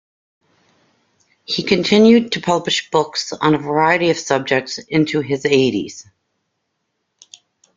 [1.45, 6.07] He continued to publish books on a variety of subjects into his eighties.